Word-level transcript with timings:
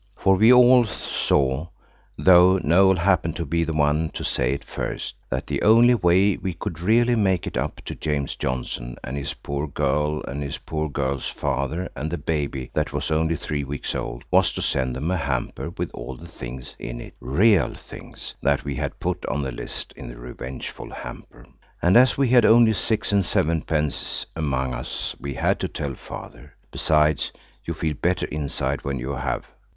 For 0.15 0.33
we 0.35 0.51
all 0.51 0.87
saw, 0.87 1.67
though 2.17 2.57
Noël 2.63 2.97
happened 2.97 3.35
to 3.35 3.45
be 3.45 3.63
the 3.63 3.73
one 3.73 4.09
to 4.15 4.23
say 4.23 4.51
it 4.53 4.63
first, 4.63 5.13
that 5.29 5.45
the 5.45 5.61
only 5.61 5.93
way 5.93 6.37
we 6.37 6.53
could 6.55 6.79
really 6.79 7.13
make 7.15 7.45
it 7.45 7.55
up 7.55 7.81
to 7.85 7.93
James 7.93 8.35
Johnson 8.35 8.95
and 9.03 9.15
his 9.15 9.35
poor 9.35 9.67
girl 9.67 10.23
and 10.23 10.41
his 10.41 10.57
poor 10.57 10.89
girl's 10.89 11.27
father, 11.27 11.87
and 11.95 12.09
the 12.09 12.17
baby 12.17 12.71
that 12.73 12.91
was 12.91 13.11
only 13.11 13.35
three 13.35 13.63
weeks 13.63 13.93
old, 13.93 14.23
was 14.31 14.51
to 14.53 14.61
send 14.63 14.95
them 14.95 15.11
a 15.11 15.17
hamper 15.17 15.69
with 15.77 15.91
all 15.93 16.15
the 16.15 16.27
things 16.27 16.75
in 16.79 16.99
it–real 16.99 17.75
things, 17.75 18.33
that 18.41 18.65
we 18.65 18.73
had 18.73 18.99
put 18.99 19.23
on 19.27 19.43
the 19.43 19.51
list 19.51 19.93
in 19.93 20.09
the 20.09 20.17
revengeful 20.17 20.89
hamper. 20.89 21.45
And 21.79 21.95
as 21.95 22.17
we 22.17 22.29
had 22.29 22.43
only 22.43 22.73
six 22.73 23.11
and 23.11 23.23
sevenpence 23.23 24.25
among 24.35 24.73
us 24.73 25.15
we 25.19 25.35
had 25.35 25.59
to 25.59 25.67
tell 25.67 25.93
Father. 25.93 26.55
Besides, 26.71 27.31
you 27.65 27.75
feel 27.75 27.93
better 27.93 28.25
inside 28.29 28.83
when 28.83 28.97
you 28.97 29.11
have. 29.11 29.45